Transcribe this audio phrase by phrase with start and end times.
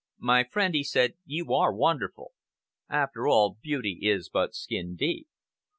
[0.17, 2.31] "My friend," he said, "you are wonderful!
[2.89, 5.27] After all, beauty is but skin deep!